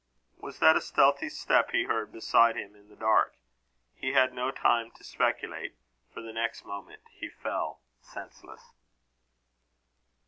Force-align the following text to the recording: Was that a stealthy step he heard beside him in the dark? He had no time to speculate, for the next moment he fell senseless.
Was 0.39 0.57
that 0.57 0.75
a 0.75 0.81
stealthy 0.81 1.29
step 1.29 1.69
he 1.69 1.83
heard 1.83 2.11
beside 2.11 2.55
him 2.55 2.75
in 2.75 2.89
the 2.89 2.95
dark? 2.95 3.35
He 3.93 4.13
had 4.13 4.33
no 4.33 4.49
time 4.49 4.89
to 4.89 5.03
speculate, 5.03 5.75
for 6.11 6.23
the 6.23 6.33
next 6.33 6.65
moment 6.65 7.03
he 7.11 7.29
fell 7.29 7.81
senseless. 8.01 8.73